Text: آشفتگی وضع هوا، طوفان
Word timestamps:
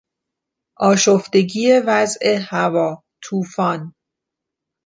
آشفتگی 0.79 1.79
وضع 1.87 2.35
هوا، 2.51 3.03
طوفان 3.23 3.93